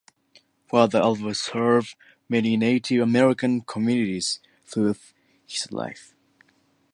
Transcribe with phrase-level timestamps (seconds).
[0.67, 1.95] Father Albert served
[2.27, 4.97] many Native American communities throughout
[5.45, 6.15] his life.